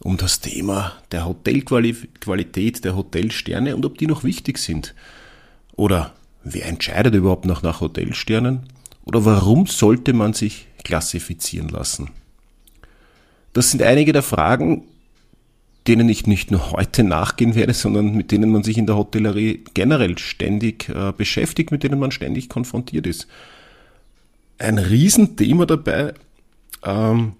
um 0.00 0.16
das 0.16 0.40
Thema 0.40 0.92
der 1.10 1.26
Hotelqualität, 1.26 2.84
der 2.84 2.96
Hotelsterne 2.96 3.74
und 3.74 3.84
ob 3.84 3.98
die 3.98 4.06
noch 4.06 4.24
wichtig 4.24 4.58
sind. 4.58 4.94
Oder 5.74 6.14
wer 6.44 6.66
entscheidet 6.66 7.14
überhaupt 7.14 7.46
noch 7.46 7.62
nach 7.62 7.80
Hotelsternen? 7.80 8.60
Oder 9.04 9.24
warum 9.24 9.66
sollte 9.66 10.12
man 10.12 10.32
sich 10.32 10.66
klassifizieren 10.84 11.68
lassen? 11.68 12.10
Das 13.52 13.70
sind 13.70 13.82
einige 13.82 14.12
der 14.12 14.22
Fragen, 14.22 14.82
denen 15.86 16.08
ich 16.08 16.26
nicht 16.26 16.50
nur 16.50 16.72
heute 16.72 17.04
nachgehen 17.04 17.54
werde, 17.54 17.72
sondern 17.72 18.14
mit 18.14 18.32
denen 18.32 18.50
man 18.50 18.64
sich 18.64 18.76
in 18.76 18.86
der 18.86 18.96
Hotellerie 18.96 19.64
generell 19.74 20.18
ständig 20.18 20.88
äh, 20.88 21.12
beschäftigt, 21.16 21.70
mit 21.70 21.82
denen 21.82 21.98
man 21.98 22.10
ständig 22.10 22.48
konfrontiert 22.48 23.06
ist. 23.06 23.28
Ein 24.58 24.78
Riesenthema 24.78 25.66
dabei 25.66 26.14
ähm, 26.82 27.34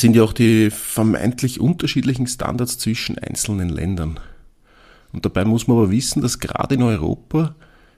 sind 0.00 0.16
ja 0.16 0.22
auch 0.22 0.32
die 0.32 0.70
vermeintlich 0.70 1.60
unterschiedlichen 1.60 2.26
Standards 2.26 2.78
zwischen 2.78 3.18
einzelnen 3.18 3.68
Ländern. 3.68 4.18
Und 5.12 5.26
dabei 5.26 5.44
muss 5.44 5.68
man 5.68 5.76
aber 5.76 5.90
wissen, 5.90 6.22
dass 6.22 6.38
gerade 6.38 6.76
in 6.76 6.82
Europa 6.82 7.54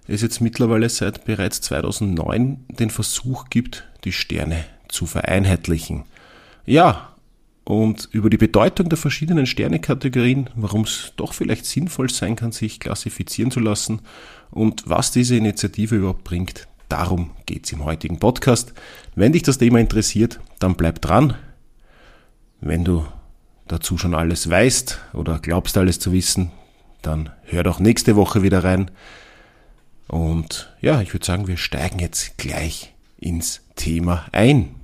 es 0.07 0.23
jetzt 0.23 0.41
mittlerweile 0.41 0.89
seit 0.89 1.25
bereits 1.25 1.61
2009 1.63 2.67
den 2.69 2.91
Versuch 2.91 3.49
gibt, 3.49 3.89
die 4.05 4.13
Sterne 4.13 4.65
zu 4.89 5.07
vereinheitlichen. 5.07 6.05
Ja, 6.67 7.15
und 7.65 8.09
über 8.13 8.29
die 8.29 8.37
Bedeutung 8.37 8.91
der 8.91 8.99
verschiedenen 8.99 9.47
Sternekategorien, 9.47 10.51
warum 10.55 10.83
es 10.83 11.13
doch 11.17 11.33
vielleicht 11.33 11.65
sinnvoll 11.65 12.11
sein 12.11 12.37
kann, 12.37 12.53
sich 12.53 12.79
klassifizieren 12.79 13.51
zu 13.51 13.61
lassen 13.61 14.01
und 14.51 14.85
was 14.87 15.13
diese 15.13 15.37
Initiative 15.37 15.97
überhaupt 15.97 16.25
bringt, 16.25 16.69
darum 16.91 17.31
geht's 17.47 17.73
im 17.73 17.85
heutigen 17.85 18.19
Podcast. 18.19 18.75
Wenn 19.15 19.33
dich 19.33 19.43
das 19.43 19.59
Thema 19.59 19.81
interessiert, 19.81 20.41
dann 20.59 20.75
bleib 20.75 21.01
dran. 21.01 21.35
Wenn 22.67 22.83
du 22.83 23.07
dazu 23.69 23.99
schon 23.99 24.15
alles 24.15 24.49
weißt 24.49 24.99
oder 25.13 25.39
glaubst 25.39 25.77
alles 25.77 25.99
zu 25.99 26.13
wissen, 26.13 26.51
dann 27.03 27.29
hör 27.43 27.63
doch 27.63 27.79
nächste 27.79 28.17
Woche 28.17 28.43
wieder 28.43 28.65
rein. 28.65 28.91
Und 30.09 30.75
ja, 30.81 31.03
ich 31.03 31.13
würde 31.13 31.27
sagen, 31.27 31.47
wir 31.47 31.59
steigen 31.59 31.99
jetzt 31.99 32.39
gleich 32.39 32.95
ins 33.19 33.61
Thema 33.77 34.25
ein. 34.33 34.75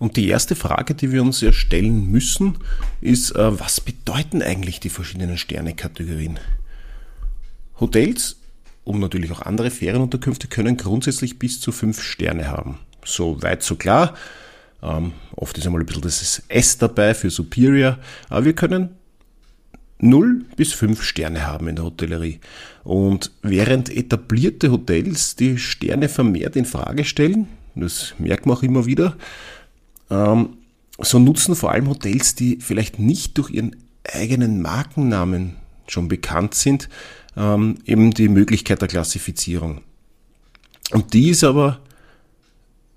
Und 0.00 0.16
die 0.16 0.26
erste 0.26 0.56
Frage, 0.56 0.96
die 0.96 1.12
wir 1.12 1.22
uns 1.22 1.40
ja 1.40 1.52
stellen 1.52 2.10
müssen, 2.10 2.58
ist, 3.00 3.30
äh, 3.36 3.60
was 3.60 3.80
bedeuten 3.80 4.42
eigentlich 4.42 4.80
die 4.80 4.90
verschiedenen 4.90 5.38
Sternekategorien? 5.38 6.40
Hotels 7.78 8.40
und 8.82 8.98
natürlich 8.98 9.30
auch 9.30 9.42
andere 9.42 9.70
Ferienunterkünfte 9.70 10.48
können 10.48 10.76
grundsätzlich 10.76 11.38
bis 11.38 11.60
zu 11.60 11.70
fünf 11.70 12.02
Sterne 12.02 12.48
haben. 12.48 12.80
So 13.04 13.40
weit, 13.40 13.62
so 13.62 13.76
klar. 13.76 14.14
Ähm, 14.84 15.12
oft 15.34 15.56
ist 15.56 15.66
einmal 15.66 15.80
ein 15.80 15.86
bisschen 15.86 16.02
das 16.02 16.42
S 16.48 16.78
dabei 16.78 17.14
für 17.14 17.30
Superior, 17.30 17.98
aber 18.28 18.44
wir 18.44 18.52
können 18.52 18.90
0 19.98 20.44
bis 20.56 20.72
5 20.74 21.02
Sterne 21.02 21.46
haben 21.46 21.68
in 21.68 21.76
der 21.76 21.84
Hotellerie. 21.86 22.40
Und 22.82 23.30
während 23.42 23.88
etablierte 23.88 24.70
Hotels 24.70 25.36
die 25.36 25.56
Sterne 25.56 26.08
vermehrt 26.08 26.56
in 26.56 26.66
Frage 26.66 27.04
stellen, 27.04 27.48
das 27.74 28.14
merkt 28.18 28.46
man 28.46 28.56
auch 28.56 28.62
immer 28.62 28.86
wieder, 28.86 29.16
ähm, 30.10 30.58
so 30.98 31.18
nutzen 31.18 31.56
vor 31.56 31.72
allem 31.72 31.88
Hotels, 31.88 32.34
die 32.34 32.58
vielleicht 32.60 32.98
nicht 32.98 33.38
durch 33.38 33.50
ihren 33.50 33.74
eigenen 34.12 34.60
Markennamen 34.60 35.56
schon 35.88 36.08
bekannt 36.08 36.54
sind, 36.54 36.88
ähm, 37.36 37.78
eben 37.86 38.12
die 38.12 38.28
Möglichkeit 38.28 38.80
der 38.80 38.88
Klassifizierung. 38.88 39.80
Und 40.92 41.14
die 41.14 41.30
ist 41.30 41.42
aber 41.42 41.80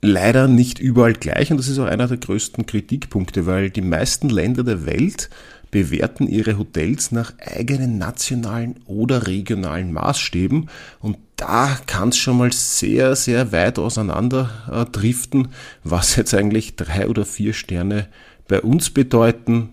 leider 0.01 0.47
nicht 0.47 0.79
überall 0.79 1.13
gleich 1.13 1.51
und 1.51 1.57
das 1.57 1.67
ist 1.67 1.79
auch 1.79 1.85
einer 1.85 2.07
der 2.07 2.17
größten 2.17 2.65
Kritikpunkte, 2.65 3.45
weil 3.45 3.69
die 3.69 3.81
meisten 3.81 4.29
Länder 4.29 4.63
der 4.63 4.85
Welt 4.85 5.29
bewerten 5.71 6.27
ihre 6.27 6.57
Hotels 6.57 7.11
nach 7.11 7.33
eigenen 7.39 7.97
nationalen 7.97 8.75
oder 8.85 9.27
regionalen 9.27 9.91
Maßstäben 9.91 10.69
und 10.99 11.17
da 11.35 11.77
kann 11.85 12.09
es 12.09 12.17
schon 12.17 12.37
mal 12.37 12.51
sehr, 12.51 13.15
sehr 13.15 13.51
weit 13.51 13.77
auseinander 13.79 14.49
äh, 14.71 14.85
driften, 14.91 15.49
was 15.83 16.15
jetzt 16.15 16.33
eigentlich 16.33 16.75
drei 16.75 17.07
oder 17.07 17.25
vier 17.25 17.53
Sterne 17.53 18.07
bei 18.47 18.61
uns 18.61 18.89
bedeuten, 18.89 19.69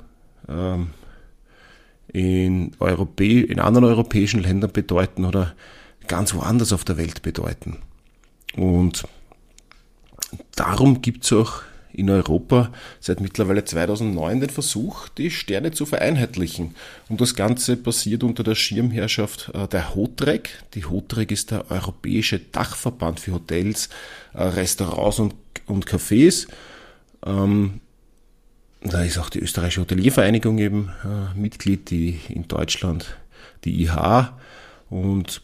ähm, 0.49 0.89
in, 2.13 2.73
Europä 2.79 3.41
in 3.41 3.59
anderen 3.59 3.85
europäischen 3.85 4.41
Ländern 4.41 4.73
bedeuten 4.73 5.25
oder 5.25 5.55
ganz 6.07 6.35
woanders 6.35 6.73
auf 6.73 6.85
der 6.85 6.97
Welt 6.97 7.23
bedeuten. 7.23 7.79
Und 8.57 9.05
darum 10.55 11.03
gibt 11.03 11.25
es 11.25 11.33
auch 11.33 11.63
in 11.95 12.11
Europa 12.11 12.71
seit 13.01 13.21
mittlerweile 13.21 13.65
2009 13.65 14.41
den 14.41 14.51
Versuch, 14.51 15.09
die 15.09 15.31
Sterne 15.31 15.71
zu 15.71 15.87
vereinheitlichen. 15.87 16.75
Und 17.09 17.21
das 17.21 17.35
Ganze 17.37 17.77
passiert 17.77 18.25
unter 18.25 18.43
der 18.43 18.57
Schirmherrschaft 18.57 19.53
äh, 19.55 19.69
der 19.69 19.95
HOTREC. 19.95 20.51
Die 20.75 20.85
HOTREC 20.85 21.31
ist 21.31 21.53
der 21.53 21.71
Europäische 21.71 22.41
Dachverband 22.41 23.21
für 23.21 23.35
Hotels, 23.35 23.89
äh, 24.35 24.43
Restaurants 24.43 25.21
und, 25.21 25.35
und 25.67 25.87
Cafés. 25.87 26.49
Ähm, 27.25 27.81
da 28.83 29.03
ist 29.03 29.19
auch 29.19 29.31
die 29.31 29.41
österreichische 29.41 29.81
Hoteliervereinigung 29.81 30.59
eben 30.59 30.91
äh, 31.05 31.39
Mitglied, 31.39 31.91
die 31.91 32.21
in 32.29 32.49
Deutschland 32.49 33.17
die 33.65 33.85
IH. 33.85 34.33
Und 34.91 35.43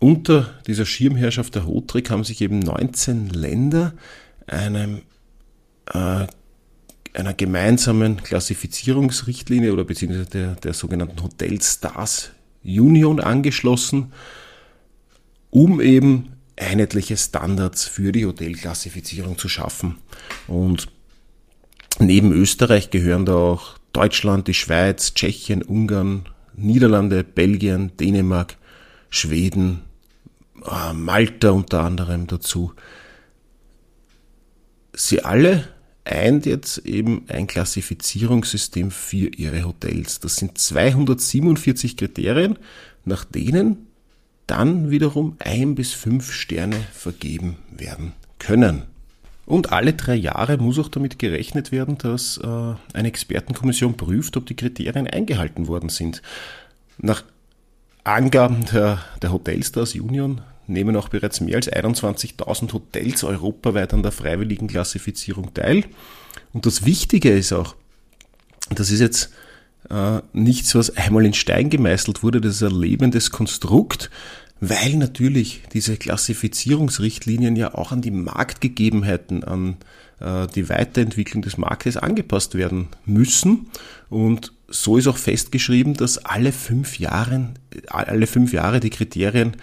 unter 0.00 0.54
dieser 0.66 0.86
Schirmherrschaft 0.86 1.54
der 1.54 1.66
HOTREC 1.66 2.10
haben 2.10 2.24
sich 2.24 2.40
eben 2.40 2.58
19 2.58 3.28
Länder 3.28 3.92
einem, 4.46 5.02
äh, 5.92 6.26
einer 7.12 7.34
gemeinsamen 7.36 8.22
Klassifizierungsrichtlinie 8.22 9.72
oder 9.72 9.84
beziehungsweise 9.84 10.26
der, 10.30 10.54
der 10.56 10.72
sogenannten 10.72 11.22
Hotel 11.22 11.60
Stars 11.60 12.30
Union 12.64 13.20
angeschlossen, 13.20 14.12
um 15.50 15.80
eben 15.80 16.32
einheitliche 16.56 17.16
Standards 17.16 17.84
für 17.84 18.12
die 18.12 18.26
Hotelklassifizierung 18.26 19.38
zu 19.38 19.48
schaffen. 19.48 19.98
Und 20.46 20.88
neben 21.98 22.32
Österreich 22.32 22.90
gehören 22.90 23.26
da 23.26 23.34
auch 23.34 23.78
Deutschland, 23.92 24.48
die 24.48 24.54
Schweiz, 24.54 25.14
Tschechien, 25.14 25.62
Ungarn, 25.62 26.26
Niederlande, 26.54 27.24
Belgien, 27.24 27.96
Dänemark, 27.98 28.56
Schweden, 29.08 29.80
Malta 30.94 31.50
unter 31.50 31.82
anderem 31.82 32.26
dazu. 32.26 32.72
Sie 34.94 35.24
alle 35.24 35.68
eint 36.04 36.46
jetzt 36.46 36.78
eben 36.78 37.24
ein 37.28 37.46
Klassifizierungssystem 37.46 38.90
für 38.90 39.28
ihre 39.28 39.64
Hotels. 39.64 40.20
Das 40.20 40.36
sind 40.36 40.58
247 40.58 41.96
Kriterien, 41.96 42.58
nach 43.04 43.24
denen 43.24 43.86
dann 44.46 44.90
wiederum 44.90 45.36
ein 45.38 45.74
bis 45.74 45.92
fünf 45.92 46.32
Sterne 46.32 46.76
vergeben 46.92 47.56
werden 47.70 48.12
können. 48.38 48.82
Und 49.46 49.72
alle 49.72 49.94
drei 49.94 50.14
Jahre 50.14 50.58
muss 50.58 50.78
auch 50.78 50.88
damit 50.88 51.18
gerechnet 51.18 51.72
werden, 51.72 51.98
dass 51.98 52.38
äh, 52.38 52.46
eine 52.46 53.08
Expertenkommission 53.08 53.96
prüft, 53.96 54.36
ob 54.36 54.46
die 54.46 54.56
Kriterien 54.56 55.06
eingehalten 55.06 55.66
worden 55.66 55.88
sind. 55.88 56.22
Nach 56.98 57.24
Angaben 58.04 58.64
der, 58.72 59.00
der 59.22 59.32
Hotelstars 59.32 59.94
Union 59.94 60.40
nehmen 60.70 60.96
auch 60.96 61.08
bereits 61.08 61.40
mehr 61.40 61.56
als 61.56 61.70
21.000 61.70 62.72
Hotels 62.72 63.24
europaweit 63.24 63.92
an 63.92 64.02
der 64.02 64.12
freiwilligen 64.12 64.68
Klassifizierung 64.68 65.52
teil. 65.54 65.84
Und 66.52 66.66
das 66.66 66.84
Wichtige 66.84 67.30
ist 67.30 67.52
auch, 67.52 67.74
das 68.70 68.90
ist 68.90 69.00
jetzt 69.00 69.30
äh, 69.88 70.20
nichts, 70.32 70.74
was 70.74 70.96
einmal 70.96 71.26
in 71.26 71.34
Stein 71.34 71.70
gemeißelt 71.70 72.22
wurde, 72.22 72.40
das 72.40 72.56
ist 72.56 72.62
ein 72.62 72.78
lebendes 72.78 73.30
Konstrukt, 73.30 74.10
weil 74.60 74.96
natürlich 74.96 75.62
diese 75.72 75.96
Klassifizierungsrichtlinien 75.96 77.56
ja 77.56 77.74
auch 77.74 77.92
an 77.92 78.02
die 78.02 78.10
Marktgegebenheiten, 78.10 79.42
an 79.42 79.76
äh, 80.20 80.46
die 80.48 80.68
Weiterentwicklung 80.68 81.42
des 81.42 81.56
Marktes 81.56 81.96
angepasst 81.96 82.54
werden 82.54 82.88
müssen. 83.06 83.70
Und 84.10 84.52
so 84.68 84.96
ist 84.96 85.08
auch 85.08 85.16
festgeschrieben, 85.16 85.94
dass 85.94 86.18
alle 86.18 86.52
fünf 86.52 86.98
Jahre, 86.98 87.54
alle 87.88 88.26
fünf 88.26 88.52
Jahre 88.52 88.80
die 88.80 88.90
Kriterien 88.90 89.56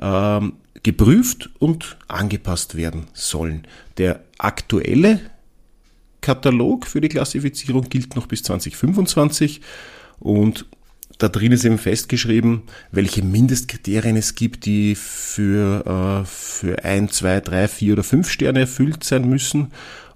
ähm, 0.00 0.54
geprüft 0.82 1.50
und 1.58 1.96
angepasst 2.08 2.76
werden 2.76 3.06
sollen. 3.14 3.66
Der 3.98 4.20
aktuelle 4.38 5.20
Katalog 6.20 6.86
für 6.86 7.00
die 7.00 7.08
Klassifizierung 7.08 7.88
gilt 7.88 8.16
noch 8.16 8.26
bis 8.26 8.42
2025 8.42 9.60
und 10.18 10.66
da 11.18 11.28
drin 11.28 11.52
ist 11.52 11.64
eben 11.64 11.78
festgeschrieben, 11.78 12.62
welche 12.90 13.22
Mindestkriterien 13.22 14.16
es 14.16 14.34
gibt, 14.34 14.66
die 14.66 14.94
für, 14.94 15.86
äh, 15.86 16.24
für 16.26 16.84
ein, 16.84 17.08
zwei, 17.08 17.40
drei, 17.40 17.68
vier 17.68 17.92
oder 17.92 18.02
fünf 18.02 18.30
Sterne 18.30 18.60
erfüllt 18.60 19.04
sein 19.04 19.28
müssen 19.28 19.68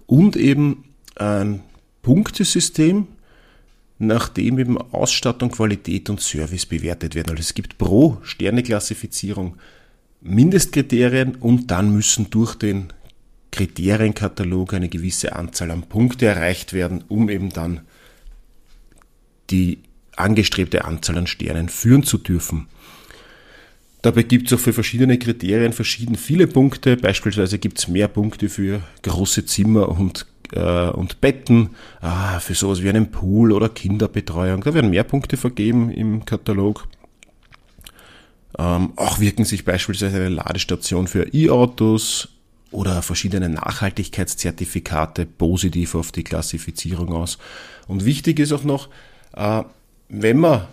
und 0.07 0.37
eben 0.37 0.85
ein 1.15 1.61
Punktesystem, 2.03 3.07
nach 3.99 4.29
dem 4.29 4.59
eben 4.59 4.79
Ausstattung, 4.79 5.51
Qualität 5.51 6.09
und 6.09 6.21
Service 6.21 6.67
bewertet 6.67 7.15
werden. 7.15 7.31
Also 7.31 7.41
es 7.41 7.55
gibt 7.55 7.79
pro 7.79 8.19
Sterneklassifizierung 8.23 9.57
Mindestkriterien 10.21 11.37
und 11.37 11.71
dann 11.71 11.93
müssen 11.93 12.31
durch 12.31 12.55
den 12.55 12.93
Kriterienkatalog 13.51 14.75
eine 14.75 14.89
gewisse 14.89 15.35
Anzahl 15.35 15.71
an 15.71 15.83
Punkte 15.83 16.27
erreicht 16.27 16.73
werden, 16.73 17.05
um 17.09 17.29
eben 17.29 17.51
dann 17.51 17.81
die 19.51 19.79
angestrebte 20.17 20.85
Anzahl 20.85 21.19
an 21.19 21.27
Sternen 21.27 21.69
führen 21.69 22.03
zu 22.03 22.19
dürfen. 22.19 22.67
Dabei 24.03 24.23
gibt 24.23 24.47
es 24.47 24.59
auch 24.59 24.63
für 24.63 24.73
verschiedene 24.73 25.19
Kriterien 25.19 25.73
verschieden 25.73 26.17
viele 26.17 26.47
Punkte. 26.47 26.97
Beispielsweise 26.97 27.59
gibt 27.59 27.79
es 27.79 27.89
mehr 27.89 28.09
Punkte 28.09 28.49
für 28.49 28.81
große 29.03 29.45
Zimmer 29.47 29.89
und, 29.89 30.27
äh, 30.53 30.89
und 30.91 31.21
Betten, 31.21 31.71
ah, 32.01 32.41
für 32.41 32.55
sowas 32.55 32.83
wie 32.83 32.89
einen 32.89 33.11
Pool 33.11 33.53
oder 33.53 33.69
Kinderbetreuung. 33.69 34.63
Da 34.63 34.75
werden 34.75 34.91
mehr 34.91 35.05
Punkte 35.05 35.37
vergeben 35.37 35.91
im 35.91 36.25
Katalog. 36.25 36.87
Ähm, 38.59 38.93
auch 38.97 39.21
wirken 39.21 39.45
sich 39.45 39.65
beispielsweise 39.65 40.17
eine 40.17 40.29
Ladestation 40.31 41.07
für 41.07 41.33
E-Autos 41.35 42.29
oder 42.71 43.03
verschiedene 43.03 43.49
Nachhaltigkeitszertifikate 43.49 45.27
positiv 45.27 45.95
auf 45.95 46.13
die 46.13 46.25
Klassifizierung 46.25 47.13
aus. 47.13 47.39
Und 47.87 48.05
wichtig 48.05 48.39
ist 48.39 48.53
auch 48.53 48.65
noch, 48.65 48.89
äh, 49.35 49.63
wenn 50.09 50.39
man 50.39 50.67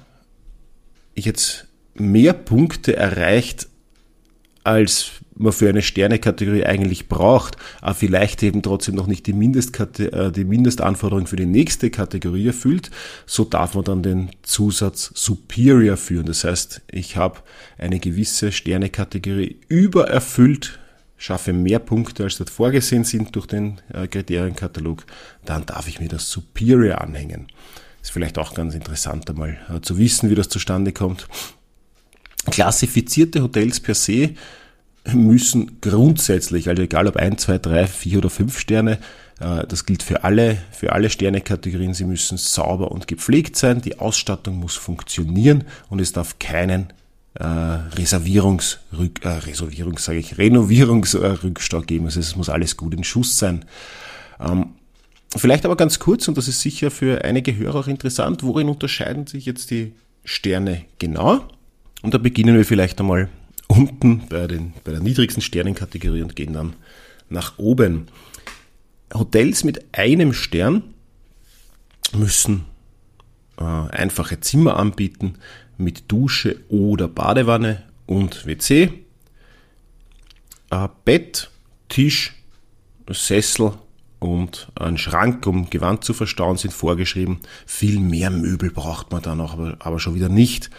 jetzt 1.15 1.67
mehr 1.93 2.33
Punkte 2.33 2.95
erreicht, 2.95 3.67
als 4.65 5.11
man 5.35 5.51
für 5.51 5.69
eine 5.69 5.81
Sternekategorie 5.81 6.65
eigentlich 6.65 7.07
braucht, 7.07 7.57
aber 7.81 7.93
vielleicht 7.93 8.41
eben 8.41 8.61
trotzdem 8.61 8.95
noch 8.95 9.07
nicht 9.07 9.27
die, 9.27 9.33
Mindestkate 9.33 10.11
äh, 10.11 10.31
die 10.31 10.45
Mindestanforderung 10.45 11.27
für 11.27 11.35
die 11.35 11.45
nächste 11.45 11.89
Kategorie 11.89 12.47
erfüllt, 12.47 12.89
so 13.25 13.43
darf 13.43 13.75
man 13.75 13.83
dann 13.83 14.03
den 14.03 14.29
Zusatz 14.43 15.11
Superior 15.13 15.97
führen. 15.97 16.25
Das 16.25 16.45
heißt, 16.45 16.81
ich 16.89 17.17
habe 17.17 17.39
eine 17.77 17.99
gewisse 17.99 18.51
Sternekategorie 18.51 19.59
übererfüllt, 19.67 20.79
schaffe 21.17 21.53
mehr 21.53 21.79
Punkte, 21.79 22.23
als 22.23 22.37
dort 22.37 22.49
vorgesehen 22.49 23.03
sind 23.03 23.35
durch 23.35 23.47
den 23.47 23.81
äh, 23.93 24.07
Kriterienkatalog, 24.07 25.05
dann 25.43 25.65
darf 25.65 25.87
ich 25.87 25.99
mir 25.99 26.09
das 26.09 26.29
Superior 26.29 27.01
anhängen. 27.01 27.47
Ist 28.01 28.11
vielleicht 28.11 28.37
auch 28.37 28.53
ganz 28.53 28.73
interessant 28.73 29.29
einmal 29.29 29.57
äh, 29.69 29.81
zu 29.81 29.97
wissen, 29.97 30.29
wie 30.29 30.35
das 30.35 30.47
zustande 30.47 30.93
kommt. 30.93 31.27
Klassifizierte 32.49 33.41
Hotels 33.41 33.79
per 33.79 33.95
se 33.95 34.31
müssen 35.13 35.79
grundsätzlich, 35.81 36.67
also 36.67 36.81
egal 36.81 37.07
ob 37.07 37.17
1, 37.17 37.43
2, 37.43 37.59
3, 37.59 37.87
4 37.87 38.17
oder 38.17 38.29
5 38.29 38.57
Sterne, 38.57 38.99
äh, 39.39 39.65
das 39.67 39.85
gilt 39.85 40.01
für 40.01 40.23
alle, 40.23 40.57
für 40.71 40.93
alle 40.93 41.09
Sternekategorien, 41.09 41.93
sie 41.93 42.05
müssen 42.05 42.37
sauber 42.37 42.91
und 42.91 43.07
gepflegt 43.07 43.55
sein, 43.55 43.81
die 43.81 43.99
Ausstattung 43.99 44.57
muss 44.57 44.75
funktionieren 44.75 45.65
und 45.89 45.99
es 45.99 46.11
darf 46.11 46.39
keinen 46.39 46.87
äh, 47.35 47.45
Reservierungsrück, 47.45 49.23
äh, 49.23 49.29
Reservierungs, 49.29 50.05
sage 50.05 50.19
ich, 50.19 50.37
Renovierungsrückstau 50.37 51.81
geben. 51.81 52.05
Also 52.05 52.19
es 52.19 52.35
muss 52.35 52.49
alles 52.49 52.77
gut 52.77 52.93
in 52.93 53.03
Schuss 53.03 53.37
sein. 53.37 53.65
Ähm, 54.39 54.69
Vielleicht 55.37 55.65
aber 55.65 55.75
ganz 55.75 55.99
kurz, 55.99 56.27
und 56.29 56.37
das 56.37 56.47
ist 56.47 56.61
sicher 56.61 56.89
für 56.91 57.25
einige 57.25 57.57
Hörer 57.57 57.81
auch 57.81 57.87
interessant, 57.87 58.43
worin 58.43 58.69
unterscheiden 58.69 59.27
sich 59.27 59.45
jetzt 59.45 59.69
die 59.69 59.93
Sterne 60.23 60.85
genau? 60.97 61.45
Und 62.05 62.13
da 62.13 62.19
beginnen 62.19 62.55
wir 62.55 62.65
vielleicht 62.65 62.99
einmal 62.99 63.29
unten 63.67 64.27
bei, 64.29 64.45
den, 64.45 64.73
bei 64.83 64.91
der 64.91 64.99
niedrigsten 64.99 65.41
Sternenkategorie 65.41 66.21
und 66.21 66.35
gehen 66.35 66.53
dann 66.53 66.75
nach 67.29 67.57
oben. 67.57 68.09
Hotels 69.11 69.63
mit 69.63 69.83
einem 69.91 70.31
Stern 70.31 70.83
müssen 72.13 72.65
äh, 73.57 73.63
einfache 73.63 74.39
Zimmer 74.39 74.77
anbieten 74.77 75.39
mit 75.79 76.11
Dusche 76.11 76.57
oder 76.69 77.07
Badewanne 77.07 77.81
und 78.05 78.45
WC. 78.45 78.93
Äh, 80.69 80.87
Bett, 81.05 81.49
Tisch, 81.89 82.35
Sessel 83.09 83.71
und 84.19 84.71
ein 84.75 84.99
Schrank, 84.99 85.47
um 85.47 85.71
Gewand 85.71 86.03
zu 86.03 86.13
verstauen, 86.13 86.57
sind 86.57 86.71
vorgeschrieben. 86.71 87.39
Viel 87.65 87.99
mehr 87.99 88.29
Möbel 88.29 88.69
braucht 88.69 89.11
man 89.11 89.23
dann 89.23 89.41
auch, 89.41 89.53
aber, 89.53 89.77
aber 89.79 89.99
schon 89.99 90.13
wieder 90.13 90.29
nicht. 90.29 90.69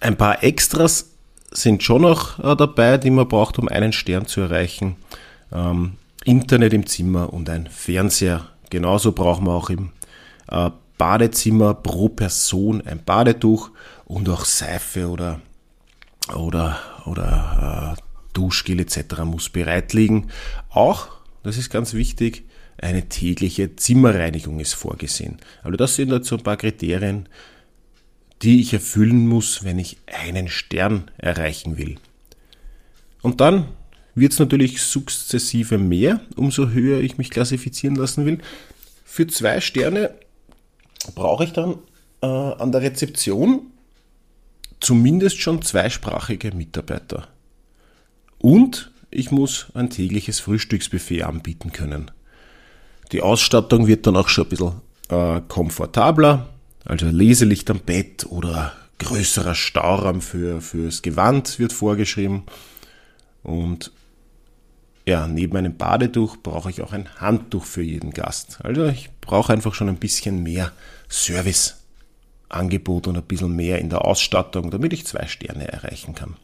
Ein 0.00 0.16
paar 0.16 0.42
Extras 0.42 1.10
sind 1.50 1.82
schon 1.82 2.02
noch 2.02 2.38
äh, 2.38 2.56
dabei, 2.56 2.98
die 2.98 3.10
man 3.10 3.28
braucht, 3.28 3.58
um 3.58 3.68
einen 3.68 3.92
Stern 3.92 4.26
zu 4.26 4.40
erreichen. 4.40 4.96
Ähm, 5.52 5.94
Internet 6.24 6.72
im 6.72 6.86
Zimmer 6.86 7.32
und 7.32 7.48
ein 7.48 7.66
Fernseher. 7.66 8.46
Genauso 8.70 9.12
brauchen 9.12 9.46
wir 9.46 9.52
auch 9.52 9.70
im 9.70 9.90
äh, 10.50 10.70
Badezimmer 10.98 11.74
pro 11.74 12.08
Person 12.08 12.82
ein 12.86 13.02
Badetuch 13.04 13.70
und 14.04 14.28
auch 14.28 14.44
Seife 14.44 15.08
oder, 15.08 15.40
oder, 16.34 16.78
oder 17.06 17.96
äh, 17.96 18.02
Duschgel 18.34 18.80
etc. 18.80 19.22
muss 19.24 19.48
bereit 19.48 19.92
liegen. 19.92 20.28
Auch, 20.70 21.08
das 21.42 21.56
ist 21.56 21.70
ganz 21.70 21.94
wichtig, 21.94 22.44
eine 22.80 23.08
tägliche 23.08 23.74
Zimmerreinigung 23.74 24.60
ist 24.60 24.74
vorgesehen. 24.74 25.38
Also 25.62 25.76
das 25.76 25.96
sind 25.96 26.12
halt 26.12 26.24
so 26.24 26.36
ein 26.36 26.42
paar 26.42 26.56
Kriterien, 26.56 27.28
die 28.42 28.60
ich 28.60 28.72
erfüllen 28.72 29.26
muss, 29.26 29.64
wenn 29.64 29.78
ich 29.78 29.98
einen 30.06 30.48
Stern 30.48 31.10
erreichen 31.18 31.76
will. 31.76 31.96
Und 33.22 33.40
dann 33.40 33.68
wird 34.14 34.32
es 34.32 34.38
natürlich 34.38 34.82
sukzessive 34.82 35.78
mehr, 35.78 36.20
umso 36.36 36.68
höher 36.68 37.00
ich 37.00 37.18
mich 37.18 37.30
klassifizieren 37.30 37.96
lassen 37.96 38.26
will. 38.26 38.38
Für 39.04 39.26
zwei 39.26 39.60
Sterne 39.60 40.14
brauche 41.14 41.44
ich 41.44 41.52
dann 41.52 41.76
äh, 42.22 42.26
an 42.26 42.72
der 42.72 42.82
Rezeption 42.82 43.62
zumindest 44.80 45.40
schon 45.40 45.62
zweisprachige 45.62 46.52
Mitarbeiter. 46.52 47.28
Und 48.38 48.92
ich 49.10 49.30
muss 49.30 49.66
ein 49.74 49.90
tägliches 49.90 50.40
Frühstücksbuffet 50.40 51.22
anbieten 51.22 51.72
können. 51.72 52.10
Die 53.12 53.22
Ausstattung 53.22 53.86
wird 53.86 54.06
dann 54.06 54.16
auch 54.16 54.28
schon 54.28 54.44
ein 54.44 54.50
bisschen 54.50 54.72
äh, 55.08 55.40
komfortabler, 55.48 56.48
also 56.88 57.06
Leselicht 57.06 57.70
am 57.70 57.80
Bett 57.80 58.26
oder 58.28 58.72
größerer 58.98 59.54
Stauraum 59.54 60.20
für, 60.20 60.60
fürs 60.60 61.02
Gewand 61.02 61.58
wird 61.58 61.72
vorgeschrieben. 61.72 62.44
Und 63.42 63.92
ja, 65.06 65.26
neben 65.26 65.56
einem 65.56 65.76
Badetuch 65.76 66.38
brauche 66.38 66.70
ich 66.70 66.82
auch 66.82 66.92
ein 66.92 67.08
Handtuch 67.20 67.64
für 67.64 67.82
jeden 67.82 68.10
Gast. 68.10 68.58
Also 68.62 68.86
ich 68.86 69.10
brauche 69.20 69.52
einfach 69.52 69.74
schon 69.74 69.88
ein 69.88 69.98
bisschen 69.98 70.42
mehr 70.42 70.72
Serviceangebot 71.08 73.06
und 73.06 73.16
ein 73.16 73.22
bisschen 73.22 73.54
mehr 73.54 73.78
in 73.78 73.90
der 73.90 74.04
Ausstattung, 74.04 74.70
damit 74.70 74.92
ich 74.92 75.06
zwei 75.06 75.26
Sterne 75.26 75.68
erreichen 75.68 76.14
kann. 76.14 76.36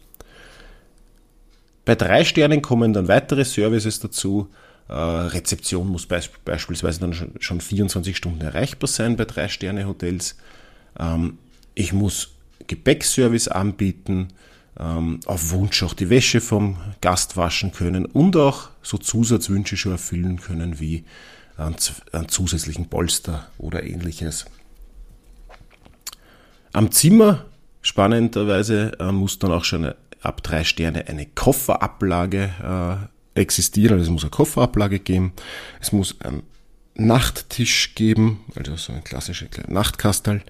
Bei 1.85 1.95
drei 1.95 2.25
Sternen 2.25 2.63
kommen 2.63 2.93
dann 2.93 3.09
weitere 3.09 3.45
Services 3.45 4.01
dazu, 4.01 4.49
Rezeption 4.93 5.89
muss 5.89 6.07
beispielsweise 6.07 7.01
dann 7.01 7.15
schon 7.41 7.61
24 7.61 8.17
Stunden 8.17 8.43
erreichbar 8.43 8.89
sein 8.89 9.17
bei 9.17 9.25
drei 9.25 9.49
Sterne 9.49 9.87
Hotels. 9.87 10.37
Ähm, 10.99 11.39
ich 11.75 11.93
muss 11.93 12.33
Gepäckservice 12.67 13.49
anbieten, 13.49 14.29
ähm, 14.79 15.21
auf 15.27 15.51
Wunsch 15.51 15.83
auch 15.83 15.95
die 15.95 16.11
Wäsche 16.11 16.41
vom 16.41 16.77
Gast 17.01 17.37
waschen 17.37 17.73
können 17.73 18.05
und 18.07 18.37
auch 18.37 18.71
so 18.83 18.99
Zusatzwünsche 18.99 19.77
schon 19.77 19.93
erfüllen 19.93 20.41
können 20.41 20.81
wie 20.81 21.05
einen, 21.57 21.77
zusätzlichen 22.29 22.89
Polster 22.89 23.49
oder 23.59 23.85
ähnliches. 23.85 24.45
Am 26.73 26.91
Zimmer, 26.91 27.45
spannenderweise, 27.83 28.99
äh, 28.99 29.13
muss 29.13 29.39
dann 29.39 29.53
auch 29.53 29.65
schon 29.65 29.95
ab 30.21 30.43
drei 30.43 30.65
Sterne 30.65 31.07
eine 31.07 31.27
Kofferablage 31.27 33.09
existieren. 33.35 33.95
Also 33.95 34.05
es 34.05 34.11
muss 34.11 34.23
eine 34.23 34.31
Kofferablage 34.31 34.99
geben, 35.01 35.33
es 35.81 35.93
muss 35.93 36.21
einen 36.21 36.43
Nachttisch 36.97 37.95
geben, 37.95 38.45
also 38.55 38.77
so 38.77 38.93
ein 38.93 39.03
klassischer 39.03 39.47
Nachtkastel 39.67 40.43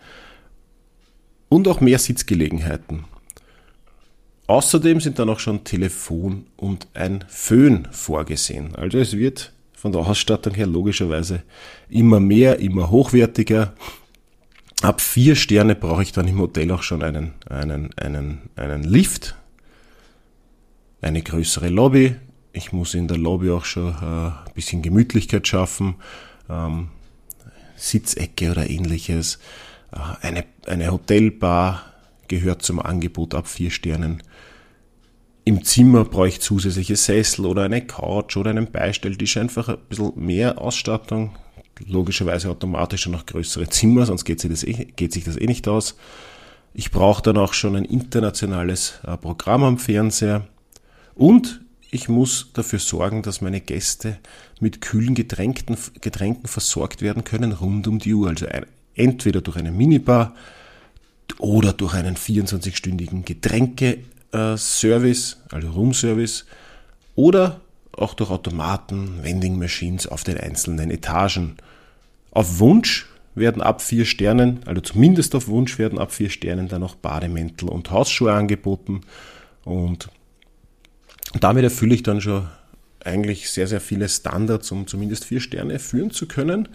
und 1.48 1.68
auch 1.68 1.80
mehr 1.80 1.98
Sitzgelegenheiten. 1.98 3.04
Außerdem 4.46 5.00
sind 5.00 5.18
dann 5.18 5.30
auch 5.30 5.38
schon 5.38 5.64
Telefon 5.64 6.46
und 6.56 6.86
ein 6.92 7.24
Föhn 7.28 7.88
vorgesehen. 7.90 8.74
Also 8.74 8.98
es 8.98 9.16
wird 9.16 9.52
von 9.72 9.92
der 9.92 10.02
Ausstattung 10.02 10.54
her 10.54 10.66
logischerweise 10.66 11.42
immer 11.88 12.20
mehr, 12.20 12.58
immer 12.58 12.90
hochwertiger. 12.90 13.74
Ab 14.82 15.00
vier 15.00 15.34
Sterne 15.34 15.74
brauche 15.74 16.02
ich 16.02 16.12
dann 16.12 16.28
im 16.28 16.38
Hotel 16.40 16.70
auch 16.72 16.82
schon 16.82 17.02
einen, 17.02 17.32
einen, 17.48 17.94
einen, 17.96 18.50
einen 18.56 18.82
Lift, 18.84 19.34
eine 21.00 21.22
größere 21.22 21.70
Lobby, 21.70 22.16
ich 22.54 22.72
muss 22.72 22.94
in 22.94 23.08
der 23.08 23.18
Lobby 23.18 23.50
auch 23.50 23.64
schon 23.64 23.88
äh, 23.88 24.04
ein 24.04 24.54
bisschen 24.54 24.80
Gemütlichkeit 24.80 25.46
schaffen, 25.46 25.96
ähm, 26.48 26.88
Sitzecke 27.76 28.52
oder 28.52 28.70
ähnliches. 28.70 29.40
Äh, 29.92 30.26
eine, 30.26 30.44
eine 30.66 30.90
Hotelbar 30.90 31.82
gehört 32.28 32.62
zum 32.62 32.80
Angebot 32.80 33.34
ab 33.34 33.48
vier 33.48 33.70
Sternen. 33.70 34.22
Im 35.44 35.62
Zimmer 35.64 36.04
brauche 36.04 36.28
ich 36.28 36.40
zusätzliche 36.40 36.96
Sessel 36.96 37.44
oder 37.44 37.64
eine 37.64 37.84
Couch 37.84 38.36
oder 38.36 38.50
einen 38.50 38.70
Beistelltisch, 38.70 39.36
einfach 39.36 39.68
ein 39.68 39.78
bisschen 39.88 40.12
mehr 40.16 40.58
Ausstattung. 40.58 41.36
Logischerweise 41.86 42.48
automatisch 42.48 43.08
noch 43.08 43.26
größere 43.26 43.68
Zimmer, 43.68 44.06
sonst 44.06 44.24
geht 44.24 44.40
sich 44.40 44.50
das 44.50 44.62
eh, 44.62 44.86
geht 44.96 45.12
sich 45.12 45.24
das 45.24 45.36
eh 45.36 45.46
nicht 45.46 45.66
aus. 45.66 45.96
Ich 46.72 46.92
brauche 46.92 47.22
dann 47.22 47.36
auch 47.36 47.52
schon 47.52 47.76
ein 47.76 47.84
internationales 47.84 49.00
äh, 49.06 49.16
Programm 49.16 49.64
am 49.64 49.78
Fernseher. 49.78 50.46
Und 51.14 51.63
ich 51.94 52.08
muss 52.08 52.50
dafür 52.54 52.80
sorgen, 52.80 53.22
dass 53.22 53.40
meine 53.40 53.60
Gäste 53.60 54.18
mit 54.58 54.80
kühlen 54.80 55.14
Getränken, 55.14 55.76
Getränken 56.00 56.48
versorgt 56.48 57.02
werden 57.02 57.22
können 57.22 57.52
rund 57.52 57.86
um 57.86 58.00
die 58.00 58.14
Uhr. 58.14 58.26
Also 58.28 58.46
entweder 58.96 59.40
durch 59.40 59.56
eine 59.56 59.70
Minibar 59.70 60.34
oder 61.38 61.72
durch 61.72 61.94
einen 61.94 62.16
24-stündigen 62.16 63.24
Getränkeservice, 63.24 65.36
also 65.52 65.70
Roomservice, 65.70 66.46
oder 67.14 67.60
auch 67.92 68.14
durch 68.14 68.30
Automaten, 68.30 69.22
Vending 69.22 69.56
Machines 69.56 70.08
auf 70.08 70.24
den 70.24 70.38
einzelnen 70.38 70.90
Etagen. 70.90 71.58
Auf 72.32 72.58
Wunsch 72.58 73.06
werden 73.36 73.62
ab 73.62 73.80
vier 73.80 74.04
Sternen, 74.04 74.58
also 74.66 74.80
zumindest 74.80 75.36
auf 75.36 75.46
Wunsch 75.46 75.78
werden 75.78 76.00
ab 76.00 76.10
vier 76.10 76.30
Sternen 76.30 76.66
dann 76.66 76.82
auch 76.82 76.96
Bademäntel 76.96 77.68
und 77.68 77.92
Hausschuhe 77.92 78.32
angeboten. 78.32 79.02
Und 79.64 80.08
damit 81.40 81.64
erfülle 81.64 81.94
ich 81.94 82.02
dann 82.02 82.20
schon 82.20 82.48
eigentlich 83.04 83.50
sehr, 83.50 83.66
sehr 83.66 83.80
viele 83.80 84.08
Standards, 84.08 84.70
um 84.70 84.86
zumindest 84.86 85.24
vier 85.24 85.40
Sterne 85.40 85.78
führen 85.78 86.10
zu 86.10 86.26
können. 86.26 86.68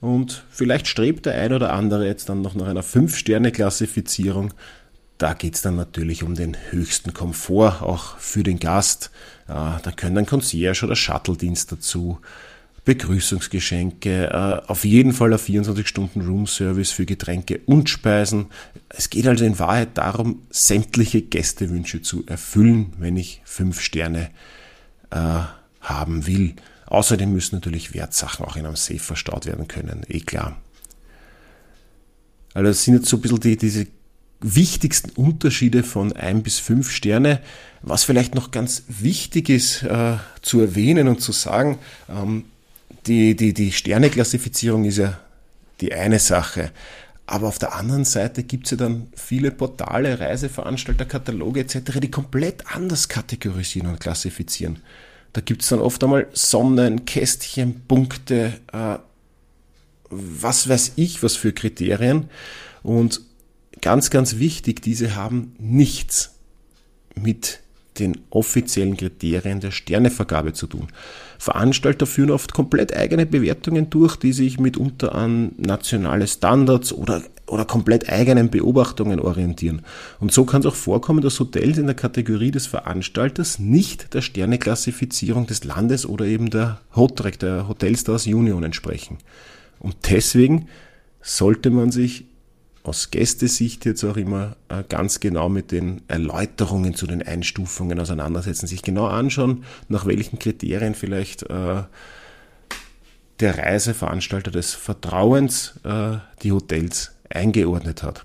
Und 0.00 0.44
vielleicht 0.50 0.86
strebt 0.86 1.26
der 1.26 1.34
ein 1.34 1.52
oder 1.52 1.72
andere 1.72 2.06
jetzt 2.06 2.28
dann 2.28 2.42
noch 2.42 2.54
nach 2.54 2.66
einer 2.66 2.82
Fünf-Sterne-Klassifizierung. 2.82 4.52
Da 5.18 5.32
geht 5.32 5.54
es 5.54 5.62
dann 5.62 5.76
natürlich 5.76 6.22
um 6.22 6.34
den 6.34 6.56
höchsten 6.70 7.14
Komfort, 7.14 7.82
auch 7.82 8.18
für 8.18 8.42
den 8.42 8.58
Gast. 8.58 9.10
Da 9.46 9.80
können 9.96 10.18
ein 10.18 10.26
Concierge 10.26 10.84
oder 10.84 10.96
Shuttle-Dienst 10.96 11.72
dazu. 11.72 12.20
Begrüßungsgeschenke, 12.86 14.30
äh, 14.30 14.70
auf 14.70 14.84
jeden 14.84 15.12
Fall 15.12 15.32
ein 15.32 15.38
24-Stunden-Room-Service 15.38 16.92
für 16.92 17.04
Getränke 17.04 17.60
und 17.66 17.90
Speisen. 17.90 18.46
Es 18.88 19.10
geht 19.10 19.26
also 19.26 19.44
in 19.44 19.58
Wahrheit 19.58 19.98
darum, 19.98 20.42
sämtliche 20.50 21.20
Gästewünsche 21.20 22.00
zu 22.00 22.24
erfüllen, 22.26 22.92
wenn 22.98 23.16
ich 23.16 23.42
fünf 23.44 23.80
Sterne 23.80 24.30
äh, 25.10 25.40
haben 25.80 26.26
will. 26.28 26.54
Außerdem 26.86 27.32
müssen 27.32 27.56
natürlich 27.56 27.92
Wertsachen 27.92 28.46
auch 28.46 28.54
in 28.54 28.64
einem 28.64 28.76
Safe 28.76 29.00
verstaut 29.00 29.46
werden 29.46 29.66
können, 29.66 30.02
eh 30.08 30.20
klar. 30.20 30.56
Also 32.54 32.68
das 32.68 32.84
sind 32.84 32.94
jetzt 32.94 33.08
so 33.08 33.16
ein 33.16 33.20
bisschen 33.20 33.40
die, 33.40 33.56
diese 33.56 33.88
wichtigsten 34.40 35.10
Unterschiede 35.10 35.82
von 35.82 36.12
ein 36.12 36.44
bis 36.44 36.60
fünf 36.60 36.92
Sterne. 36.92 37.40
Was 37.82 38.04
vielleicht 38.04 38.36
noch 38.36 38.52
ganz 38.52 38.84
wichtig 38.86 39.48
ist 39.48 39.82
äh, 39.82 40.18
zu 40.40 40.60
erwähnen 40.60 41.08
und 41.08 41.20
zu 41.20 41.32
sagen, 41.32 41.78
ähm, 42.08 42.44
die, 43.06 43.36
die, 43.36 43.54
die 43.54 43.72
Sterneklassifizierung 43.72 44.84
ist 44.84 44.98
ja 44.98 45.18
die 45.80 45.94
eine 45.94 46.18
Sache. 46.18 46.70
Aber 47.26 47.48
auf 47.48 47.58
der 47.58 47.74
anderen 47.74 48.04
Seite 48.04 48.44
gibt 48.44 48.66
es 48.66 48.72
ja 48.72 48.76
dann 48.76 49.08
viele 49.16 49.50
Portale, 49.50 50.20
Reiseveranstalter, 50.20 51.04
Kataloge 51.04 51.60
etc., 51.60 51.98
die 52.00 52.10
komplett 52.10 52.64
anders 52.72 53.08
kategorisieren 53.08 53.90
und 53.90 53.98
klassifizieren. 54.00 54.80
Da 55.32 55.40
gibt 55.40 55.62
es 55.62 55.68
dann 55.68 55.80
oft 55.80 56.02
einmal 56.04 56.28
Sonnen, 56.32 57.04
Kästchen, 57.04 57.82
Punkte, 57.88 58.54
äh, 58.72 58.98
was 60.08 60.68
weiß 60.68 60.92
ich, 60.96 61.22
was 61.22 61.34
für 61.34 61.52
Kriterien. 61.52 62.30
Und 62.84 63.20
ganz, 63.80 64.10
ganz 64.10 64.38
wichtig, 64.38 64.80
diese 64.82 65.16
haben 65.16 65.54
nichts 65.58 66.36
mit 67.16 67.60
den 67.98 68.18
offiziellen 68.30 68.96
Kriterien 68.96 69.60
der 69.60 69.70
Sternevergabe 69.70 70.52
zu 70.52 70.66
tun. 70.66 70.88
Veranstalter 71.38 72.06
führen 72.06 72.30
oft 72.30 72.52
komplett 72.54 72.96
eigene 72.96 73.26
Bewertungen 73.26 73.90
durch, 73.90 74.16
die 74.16 74.32
sich 74.32 74.58
mitunter 74.58 75.14
an 75.14 75.52
nationale 75.58 76.26
Standards 76.26 76.92
oder, 76.92 77.22
oder 77.46 77.64
komplett 77.64 78.08
eigenen 78.08 78.50
Beobachtungen 78.50 79.20
orientieren. 79.20 79.82
Und 80.18 80.32
so 80.32 80.44
kann 80.44 80.60
es 80.60 80.66
auch 80.66 80.74
vorkommen, 80.74 81.20
dass 81.20 81.40
Hotels 81.40 81.78
in 81.78 81.86
der 81.86 81.94
Kategorie 81.94 82.50
des 82.50 82.66
Veranstalters 82.66 83.58
nicht 83.58 84.14
der 84.14 84.22
Sterneklassifizierung 84.22 85.46
des 85.46 85.64
Landes 85.64 86.06
oder 86.06 86.24
eben 86.24 86.50
der 86.50 86.80
HOTREC, 86.94 87.38
der 87.38 87.68
Hotelstars 87.68 88.26
Union 88.26 88.62
entsprechen. 88.62 89.18
Und 89.78 89.96
deswegen 90.10 90.68
sollte 91.20 91.70
man 91.70 91.90
sich 91.90 92.24
aus 92.86 93.10
Gästesicht 93.10 93.84
jetzt 93.84 94.04
auch 94.04 94.16
immer 94.16 94.56
äh, 94.68 94.84
ganz 94.88 95.20
genau 95.20 95.48
mit 95.48 95.72
den 95.72 96.02
Erläuterungen 96.08 96.94
zu 96.94 97.06
den 97.06 97.22
Einstufungen 97.22 97.98
auseinandersetzen, 97.98 98.66
sich 98.66 98.82
genau 98.82 99.06
anschauen, 99.06 99.64
nach 99.88 100.06
welchen 100.06 100.38
Kriterien 100.38 100.94
vielleicht 100.94 101.42
äh, 101.44 101.82
der 103.40 103.58
Reiseveranstalter 103.58 104.50
des 104.50 104.74
Vertrauens 104.74 105.74
äh, 105.84 106.18
die 106.42 106.52
Hotels 106.52 107.12
eingeordnet 107.28 108.02
hat. 108.02 108.24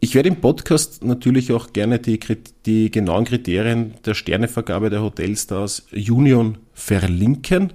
Ich 0.00 0.14
werde 0.14 0.28
im 0.28 0.40
Podcast 0.40 1.02
natürlich 1.02 1.52
auch 1.52 1.72
gerne 1.72 1.98
die, 1.98 2.20
die 2.66 2.90
genauen 2.90 3.24
Kriterien 3.24 3.94
der 4.04 4.14
Sternevergabe 4.14 4.90
der 4.90 5.02
Hotelstars 5.02 5.86
Union 5.92 6.58
verlinken. 6.74 7.72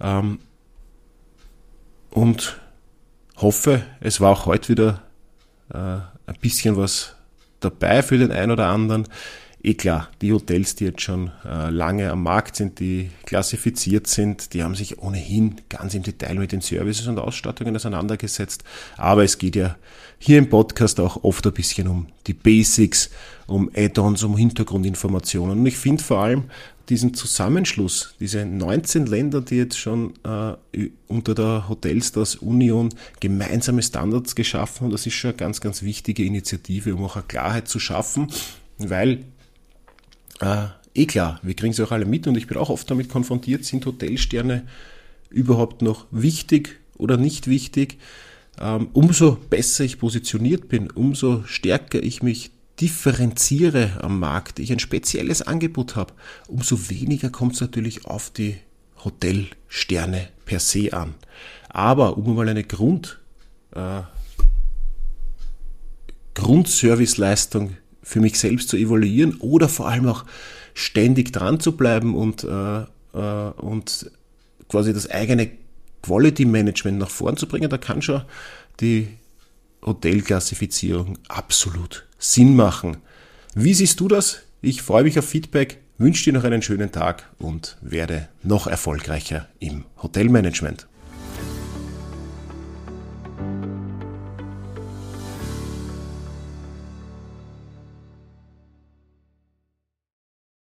Ähm, 0.00 0.38
und 2.10 2.59
hoffe, 3.42 3.82
es 4.00 4.20
war 4.20 4.30
auch 4.30 4.46
heute 4.46 4.68
wieder 4.68 5.02
äh, 5.72 5.76
ein 5.76 6.38
bisschen 6.40 6.76
was 6.76 7.14
dabei 7.60 8.02
für 8.02 8.18
den 8.18 8.32
einen 8.32 8.52
oder 8.52 8.66
anderen. 8.66 9.06
Eh 9.62 9.74
klar, 9.74 10.08
die 10.22 10.32
Hotels, 10.32 10.74
die 10.74 10.84
jetzt 10.84 11.02
schon 11.02 11.30
äh, 11.44 11.68
lange 11.68 12.10
am 12.10 12.22
Markt 12.22 12.56
sind, 12.56 12.80
die 12.80 13.10
klassifiziert 13.26 14.06
sind, 14.06 14.54
die 14.54 14.62
haben 14.62 14.74
sich 14.74 14.98
ohnehin 15.00 15.56
ganz 15.68 15.92
im 15.92 16.02
Detail 16.02 16.36
mit 16.36 16.52
den 16.52 16.62
Services 16.62 17.06
und 17.08 17.18
Ausstattungen 17.18 17.76
auseinandergesetzt. 17.76 18.64
Aber 18.96 19.22
es 19.22 19.36
geht 19.36 19.56
ja 19.56 19.76
hier 20.18 20.38
im 20.38 20.48
Podcast 20.48 20.98
auch 20.98 21.24
oft 21.24 21.46
ein 21.46 21.52
bisschen 21.52 21.88
um 21.88 22.06
die 22.26 22.32
Basics, 22.32 23.10
um 23.46 23.70
Add-ons, 23.74 24.22
um 24.22 24.34
Hintergrundinformationen. 24.34 25.58
Und 25.58 25.66
ich 25.66 25.76
finde 25.76 26.02
vor 26.02 26.20
allem 26.20 26.44
diesen 26.88 27.12
Zusammenschluss, 27.12 28.14
diese 28.18 28.46
19 28.46 29.04
Länder, 29.04 29.42
die 29.42 29.56
jetzt 29.56 29.78
schon 29.78 30.14
äh, 30.24 30.88
unter 31.06 31.34
der 31.34 31.68
Hotelstars 31.68 32.36
Union 32.36 32.88
gemeinsame 33.20 33.82
Standards 33.82 34.34
geschaffen 34.34 34.84
haben, 34.84 34.90
das 34.90 35.06
ist 35.06 35.14
schon 35.14 35.30
eine 35.30 35.36
ganz, 35.36 35.60
ganz 35.60 35.82
wichtige 35.82 36.24
Initiative, 36.24 36.94
um 36.94 37.04
auch 37.04 37.16
eine 37.16 37.26
Klarheit 37.26 37.68
zu 37.68 37.78
schaffen, 37.78 38.28
weil 38.78 39.24
äh, 40.40 40.66
eh 40.94 41.06
klar, 41.06 41.40
wir 41.42 41.54
kriegen 41.54 41.72
es 41.72 41.80
auch 41.80 41.92
alle 41.92 42.04
mit 42.04 42.26
und 42.26 42.36
ich 42.36 42.46
bin 42.46 42.56
auch 42.56 42.70
oft 42.70 42.90
damit 42.90 43.08
konfrontiert, 43.08 43.64
sind 43.64 43.86
Hotelsterne 43.86 44.66
überhaupt 45.30 45.82
noch 45.82 46.06
wichtig 46.10 46.80
oder 46.98 47.16
nicht 47.16 47.46
wichtig? 47.46 47.98
Ähm, 48.60 48.88
umso 48.92 49.36
besser 49.48 49.84
ich 49.84 49.98
positioniert 49.98 50.68
bin, 50.68 50.90
umso 50.90 51.44
stärker 51.44 52.02
ich 52.02 52.22
mich 52.22 52.50
differenziere 52.80 54.02
am 54.02 54.18
Markt, 54.18 54.58
ich 54.58 54.72
ein 54.72 54.78
spezielles 54.78 55.42
Angebot 55.42 55.96
habe, 55.96 56.14
umso 56.48 56.88
weniger 56.88 57.30
kommt 57.30 57.54
es 57.54 57.60
natürlich 57.60 58.06
auf 58.06 58.30
die 58.30 58.56
Hotelsterne 59.04 60.28
per 60.44 60.60
se 60.60 60.92
an. 60.92 61.14
Aber 61.68 62.16
um 62.16 62.34
mal 62.34 62.48
eine 62.48 62.64
Grund, 62.64 63.18
äh, 63.74 64.02
Grundserviceleistung 66.34 67.76
für 68.10 68.20
mich 68.20 68.38
selbst 68.40 68.68
zu 68.68 68.76
evaluieren 68.76 69.36
oder 69.36 69.68
vor 69.68 69.88
allem 69.88 70.08
auch 70.08 70.24
ständig 70.74 71.32
dran 71.32 71.60
zu 71.60 71.76
bleiben 71.76 72.16
und, 72.16 72.42
äh, 72.42 72.80
äh, 73.14 73.50
und 73.56 74.10
quasi 74.68 74.92
das 74.92 75.08
eigene 75.08 75.50
Quality 76.02 76.44
Management 76.44 76.98
nach 76.98 77.10
vorn 77.10 77.36
zu 77.36 77.46
bringen, 77.46 77.70
da 77.70 77.78
kann 77.78 78.02
schon 78.02 78.22
die 78.80 79.08
Hotelklassifizierung 79.86 81.18
absolut 81.28 82.06
Sinn 82.18 82.56
machen. 82.56 82.96
Wie 83.54 83.74
siehst 83.74 84.00
du 84.00 84.08
das? 84.08 84.40
Ich 84.60 84.82
freue 84.82 85.04
mich 85.04 85.16
auf 85.18 85.24
Feedback, 85.28 85.78
wünsche 85.98 86.24
dir 86.24 86.32
noch 86.32 86.44
einen 86.44 86.62
schönen 86.62 86.90
Tag 86.90 87.30
und 87.38 87.76
werde 87.80 88.28
noch 88.42 88.66
erfolgreicher 88.66 89.48
im 89.60 89.84
Hotelmanagement. 90.02 90.88